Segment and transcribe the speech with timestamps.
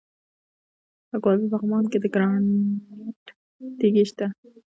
[1.09, 3.21] د کابل په پغمان کې د ګرانیټ
[3.79, 4.27] تیږې شته.